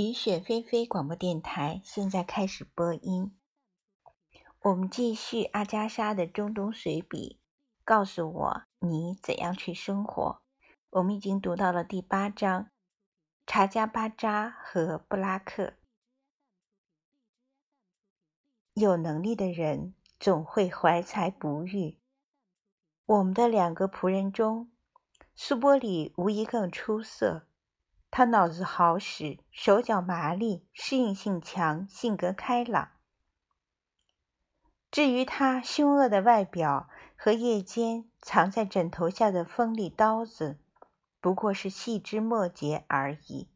[0.00, 3.36] 雨雪霏霏广播电台现在开始播音。
[4.60, 7.40] 我们继续阿加莎的中东随笔。
[7.84, 10.40] 告诉我你怎样去生活。
[10.90, 12.70] 我们已经读到了第八章。
[13.44, 15.72] 查加巴扎和布拉克。
[18.74, 21.98] 有能力的人总会怀才不遇。
[23.04, 24.70] 我们的两个仆人中，
[25.34, 27.47] 苏波里无疑更出色。
[28.10, 32.92] 他脑子好使，手脚麻利，适应性强，性格开朗。
[34.90, 40.58] 至于他凶恶的外表和夜间藏在枕头下的锋利刀子，
[41.20, 43.50] 不过是细枝末节而已。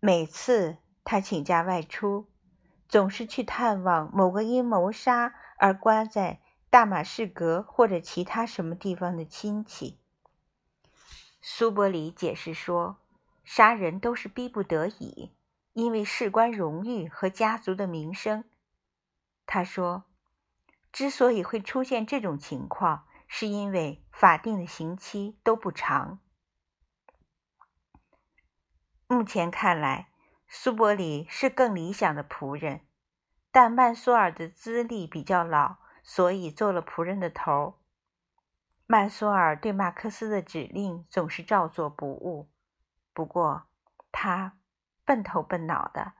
[0.00, 2.30] 每次他请假外出，
[2.88, 6.40] 总是去探望某个因谋杀而关在
[6.70, 10.00] 大马士革或者其他什么地方的亲戚。
[11.40, 12.98] 苏伯里解释说
[13.44, 15.36] ：“杀人都是逼不得已，
[15.72, 18.44] 因为事关荣誉和家族的名声。”
[19.46, 20.04] 他说
[20.92, 26.18] ：“之所以会出现这种情况，是因为法定的刑期都不长。
[29.06, 30.10] 目前看来，
[30.48, 32.82] 苏伯里是更理想的仆人，
[33.50, 37.77] 但曼苏尔的资历比较老，所以做了仆人的头。”
[38.90, 42.48] 曼苏尔对马克思的指令总是照做不误，
[43.12, 43.64] 不过
[44.10, 44.56] 他
[45.04, 46.14] 笨头笨脑的，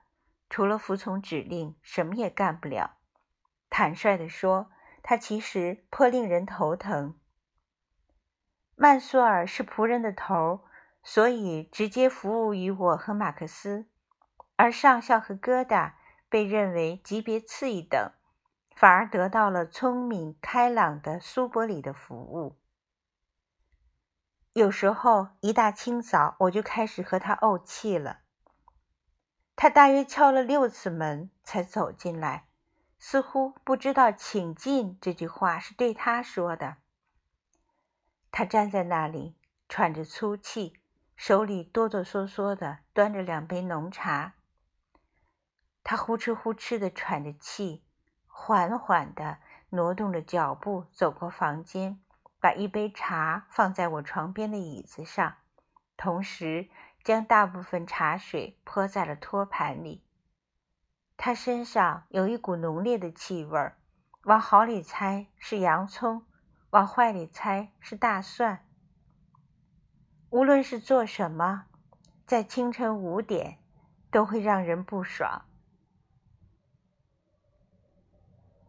[0.51, 2.97] 除了服从指令，什么也干不了。
[3.71, 4.69] 坦率地说，
[5.01, 7.17] 他其实颇令人头疼。
[8.75, 10.63] 曼苏尔是仆人的头，
[11.01, 13.87] 所以直接服务于我和马克思，
[14.57, 15.93] 而上校和疙瘩
[16.29, 18.11] 被认为级别次一等。
[18.75, 22.55] 反而得到了聪明开朗的苏伯里的服务。
[24.53, 28.19] 有时候一大清早我就开始和他怄气了。
[29.55, 32.47] 他大约敲了六次门才走进来，
[32.97, 36.77] 似乎不知道“请进”这句话是对他说的。
[38.31, 39.35] 他站在那里
[39.67, 40.79] 喘着粗气，
[41.15, 44.35] 手里哆哆嗦嗦的端着两杯浓茶。
[45.83, 47.83] 他呼哧呼哧的喘着气。
[48.41, 49.39] 缓缓地
[49.71, 51.99] 挪动着脚步走过房间，
[52.39, 55.35] 把一杯茶放在我床边的椅子上，
[55.97, 56.69] 同时
[57.03, 60.03] 将大部分茶水泼在了托盘里。
[61.17, 63.71] 他身上有一股浓烈的气味，
[64.23, 66.25] 往好里猜是洋葱，
[66.69, 68.65] 往坏里猜是大蒜。
[70.29, 71.65] 无论是做什么，
[72.25, 73.57] 在清晨五点，
[74.09, 75.45] 都会让人不爽。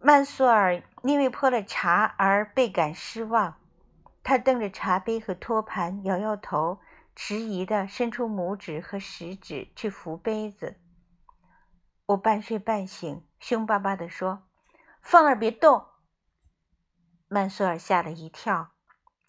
[0.01, 3.59] 曼苏尔因为泼了茶而倍感失望，
[4.23, 6.81] 他瞪着茶杯和托盘，摇摇头，
[7.17, 10.79] 迟疑地伸出拇指和食指去扶杯子。
[12.07, 14.43] 我半睡半醒，凶巴巴地说
[15.01, 15.87] ：“放那儿，别动。”
[17.29, 18.73] 曼苏尔吓了一跳，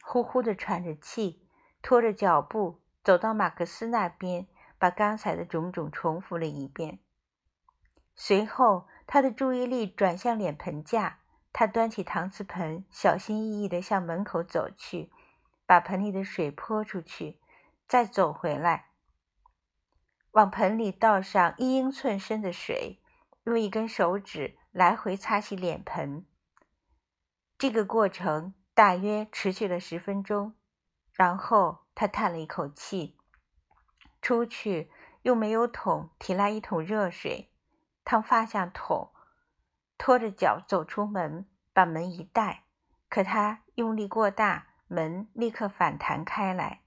[0.04, 1.48] 呼呼地喘着气，
[1.82, 7.00] 拖着脚步走到马克思那边，把刚才的种种重复了一遍。
[8.16, 8.88] 随后。
[9.08, 11.20] 他的注意力转向脸盆架，
[11.54, 15.12] 他端起搪瓷盆，小心翼翼地向门口走去，
[15.66, 17.40] 把盆里的水泼出去，
[17.88, 18.92] 再走回来，
[20.32, 23.02] 往盆里倒上一英寸深的水，
[23.44, 26.26] 用一根手指来回擦洗脸盆。
[27.58, 30.56] 这个过程大约持续了十分钟，
[31.14, 33.18] 然后他叹了一口气，
[34.22, 34.90] 出去
[35.24, 37.50] 用煤油桶提来一桶热水。
[38.04, 39.11] 烫发向桶，
[40.04, 42.64] 拖着脚走出门，把门一带。
[43.08, 46.82] 可他用力过大，门立刻反弹开来。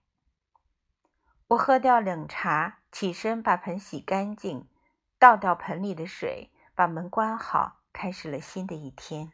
[1.46, 4.68] 我喝掉冷茶，起身把盆洗干净，
[5.16, 9.30] 倒掉盆里的水，把门关好，开始了新的一天。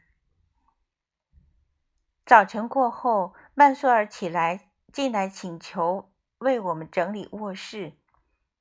[2.27, 7.95] 早晨过后，曼苏尔起来进来请求为我们整理卧室。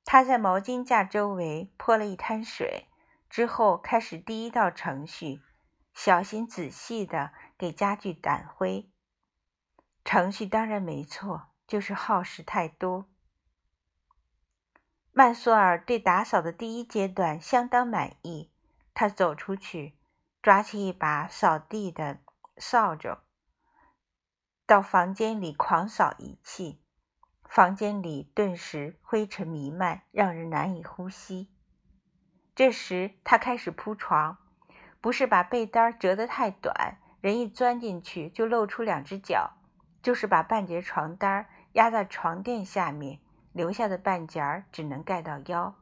[0.06, 2.86] 他在毛巾架周围泼了一滩水。
[3.30, 5.40] 之后开始第一道程序，
[5.94, 8.90] 小心仔细的给家具掸灰。
[10.04, 13.06] 程序当然没错，就是耗时太多。
[15.12, 18.50] 曼索尔对打扫的第一阶段相当满意，
[18.94, 19.96] 他走出去，
[20.42, 22.18] 抓起一把扫地的
[22.56, 23.18] 扫帚，
[24.66, 26.82] 到房间里狂扫一气，
[27.44, 31.52] 房间里顿时灰尘弥漫，让人难以呼吸。
[32.60, 34.36] 这时，他开始铺床，
[35.00, 39.52] 不是把被单折得太短，人一钻进去就露出两只脚，
[40.02, 43.18] 就是把半截床单压在床垫下面，
[43.54, 45.74] 留下的半截只能盖到腰。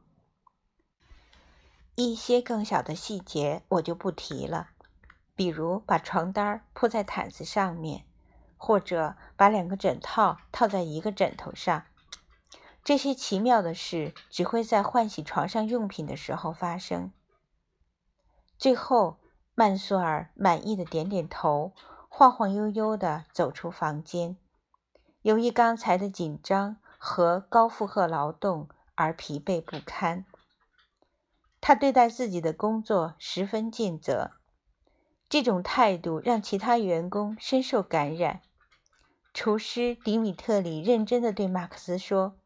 [1.95, 4.69] 一些更小的细节我就不提了，
[5.35, 8.05] 比如把床单铺在毯子上面，
[8.55, 11.83] 或者把两个枕套套在一个枕头上。
[12.83, 17.11] 这些奇妙的事只会在换洗床上用品的时候发生。
[18.57, 19.17] 最后，
[19.55, 21.73] 曼苏尔满意的点点头，
[22.09, 24.37] 晃晃悠悠的走出房间。
[25.21, 30.25] 由于刚才的紧张和高负荷劳动而疲惫不堪。
[31.61, 34.31] 他对待自己的工作十分尽责，
[35.27, 38.41] 这种态度让其他员工深受感染。
[39.33, 42.37] 厨师迪米特里认真的对马克思说：“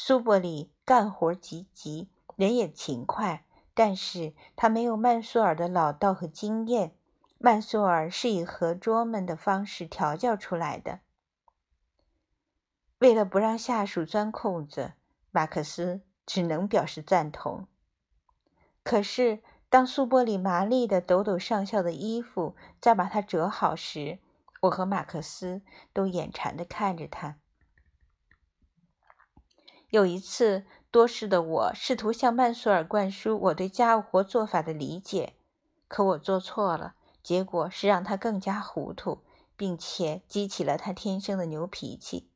[0.00, 6.94] 苏伯里干活积极，人也勤快，但是他没有曼苏尔的老道和经验。
[7.38, 11.00] 曼苏尔是以合桌们的方式调教出来的。”
[13.00, 14.92] 为了不让下属钻空子，
[15.32, 17.66] 马克思只能表示赞同。
[18.84, 24.20] 可是，当苏波里麻利的抖抖上校的衣服，再把它折好时，
[24.60, 25.60] 我和马克思
[25.92, 27.38] 都眼馋地看着他。
[29.90, 35.34] 有一次，多事的我试图向曼苏尔灌输我对家务活做法的理解，
[35.88, 39.22] 可我做错了，结果是让他更加糊涂，
[39.56, 42.30] 并且激起了他天生的牛脾气。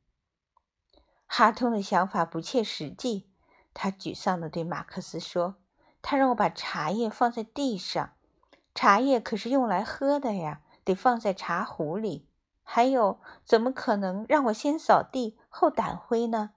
[1.27, 3.29] 哈通的想法不切实际，
[3.73, 5.55] 他沮丧地对马克思说。
[6.01, 8.13] 他让我把茶叶放在地上，
[8.75, 12.27] 茶叶可是用来喝的呀，得放在茶壶里。
[12.63, 16.51] 还有，怎么可能让我先扫地后掸灰呢？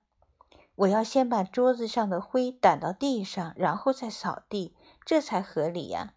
[0.76, 6.14] 我要先把桌子上的灰掸到地上，然后再扫地，这才合理呀。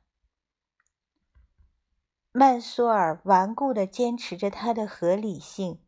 [2.32, 5.82] 曼苏尔顽固地坚持着他的合理性。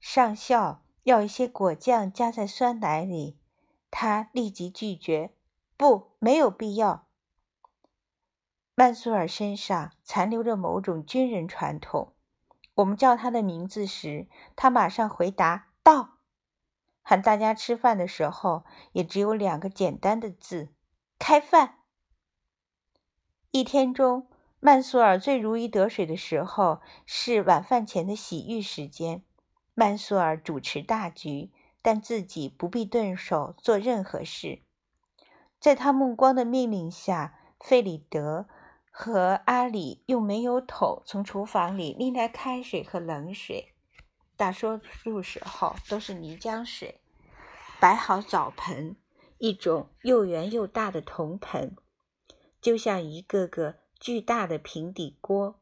[0.00, 3.38] 上校要一些果酱加在酸奶里，
[3.90, 5.32] 他立即拒绝。
[5.76, 7.06] 不，没有必要。
[8.74, 12.12] 曼苏尔身上残留着某种军人传统。
[12.74, 16.15] 我们叫他的名字时，他马上回答“到”。
[17.08, 20.70] 喊大家吃饭的时候，也只有两个简单的字
[21.20, 21.76] ：“开饭。”
[23.52, 24.26] 一天中，
[24.58, 29.22] 曼苏尔最如鱼得水的时候是晚饭前的洗浴时间。
[29.72, 34.62] 曼苏尔主持大局，但自己不必动手做任何事。
[35.60, 38.48] 在他目光的命令下，费里德
[38.90, 43.75] 和阿里用煤油桶从厨房里拎来开水和冷水，
[44.36, 47.00] 大多数时候都是泥浆水。
[47.80, 48.96] 摆好澡盆，
[49.38, 51.76] 一种又圆又大的铜盆，
[52.60, 55.60] 就像一个个巨大的平底锅。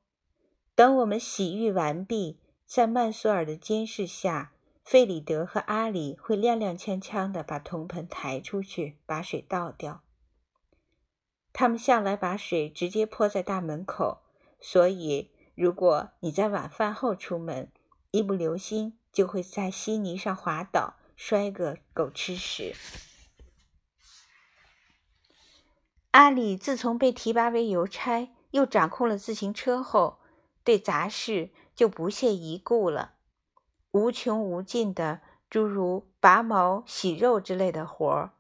[0.75, 4.50] 等我们洗浴完毕，在曼苏尔的监视下。
[4.85, 10.03] 费里德和阿里会踉踉跄跄地把铜盆抬出去，把水倒掉。
[11.55, 14.20] 他们向来把水直接泼在大门口，
[14.61, 17.73] 所以如果你在晚饭后出门，
[18.15, 22.77] 一不留心就会在稀泥上滑倒，摔个狗吃屎。
[26.13, 30.21] 阿里自从被提拔为邮差，又掌控了自行车后，
[30.63, 33.15] 对杂事就不屑一顾了。
[33.91, 35.21] 无穷无尽的
[35.51, 38.31] 诸如拔毛、洗肉之类的活儿，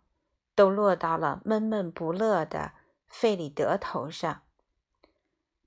[0.54, 2.74] 都落到了闷闷不乐的
[3.08, 4.42] 费里德头上。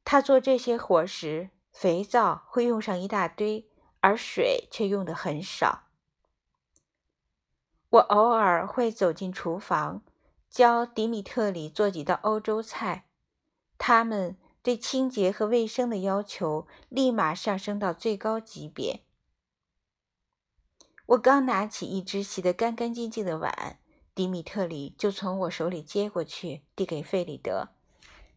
[0.05, 3.69] 他做这些活时，肥皂会用上一大堆，
[4.07, 5.89] 而水却用的很少。
[7.89, 10.01] 我偶尔会走进厨房，
[10.49, 13.09] 教迪米特里做几道欧洲菜，
[13.77, 19.01] 他们对清洁和卫生的要求立马上升到最高级别。
[21.07, 23.77] 我刚拿起一只洗得干干净净的碗，
[24.15, 27.67] 迪米特里就从我手里接过去，递给费里德。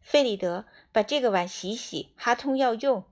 [0.00, 3.04] 费里德，把这个碗洗洗，哈通要用。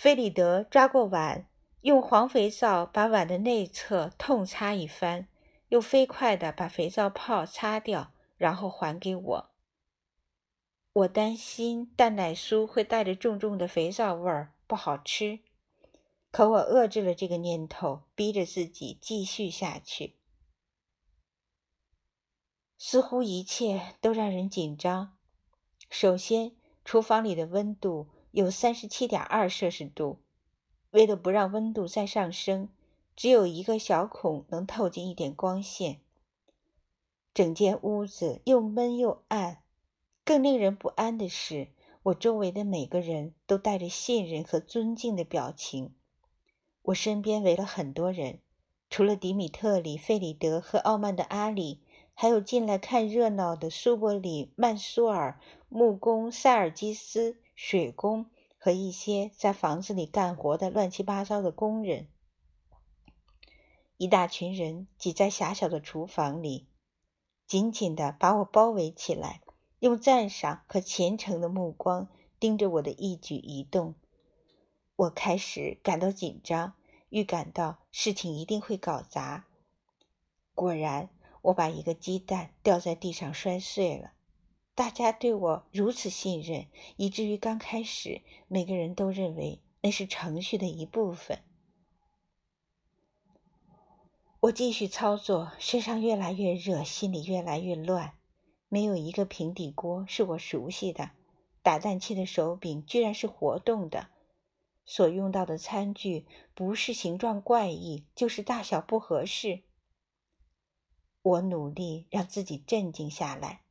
[0.00, 1.48] 菲里德抓过碗，
[1.80, 5.26] 用黄肥皂把碗的内侧痛擦一番，
[5.70, 9.50] 又飞快地把肥皂泡擦掉，然后还给我。
[10.92, 15.40] 我担心蛋奶酥会带着重重的肥皂味儿，不好吃。
[16.30, 20.14] 可我遏制了这个念头，逼着自己继续下去。
[22.76, 25.18] 似乎一切都让人紧张。
[25.90, 30.18] 首先，厨房里的温度有三十七点二摄氏度。
[30.90, 32.68] 为了不让温度再上升，
[33.14, 36.00] 只有一个小孔能透进一点光线。
[37.34, 39.58] 整间屋子又闷又暗。
[40.24, 41.68] 更令人不安的是，
[42.02, 45.94] 我周围的每个人都带着信任和尊敬的表情。
[46.82, 48.40] 我身边围了很多人，
[48.90, 51.80] 除了迪米特里、费里德和傲慢的阿里，
[52.14, 62.06] 还有进来看热闹的苏伯里、曼苏尔、木工塞尔基斯、水工和一些在房子里干活的乱七八糟的工人。
[63.96, 66.68] 一大群人挤在狭小的厨房里，
[67.48, 69.40] 紧紧地把我包围起来，
[69.80, 73.96] 用赞赏和虔诚的目光盯着我的一举一动。
[74.94, 76.74] 我开始感到紧张，
[77.08, 79.46] 预感到事情一定会搞砸。
[80.54, 81.10] 果然，
[81.42, 84.12] 我把一个鸡蛋掉在地上摔碎了。
[84.78, 91.40] 大家对我如此信任，以至于刚开始每个人都认为那是程序的一部分。
[94.38, 98.14] 我继续操作，身上越来越热，心里越来越乱。
[98.68, 101.10] 没有一个平底锅是我熟悉的，
[101.60, 104.10] 打蛋器的手柄居然是活动的，
[104.84, 109.64] 所用到的餐具不是形状怪异，就是大小不合适。
[111.20, 113.62] 我努力让自己镇静下来，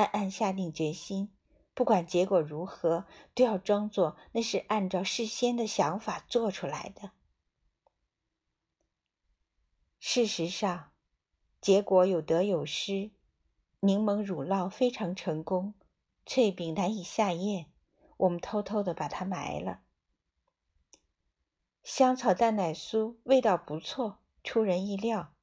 [0.00, 1.30] 暗暗下定决心，
[1.74, 3.04] 不管结果如何，
[3.34, 7.10] 都要装作那是按照事先的想法做出来的。
[9.98, 10.92] 事实上，
[11.60, 13.10] 结果有得有失。
[13.80, 15.74] 柠檬乳酪非常成功，
[16.24, 17.66] 脆饼难以下咽，
[18.16, 19.80] 我们偷偷的把它埋了。
[21.82, 25.34] 香草蛋奶酥味道不错，出人意料。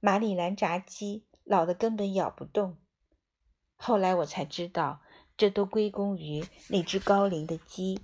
[0.00, 2.78] 马里兰炸鸡老的根本咬不动。
[3.86, 5.00] 后来我才知道，
[5.36, 8.00] 这都归功于那只高龄的鸡。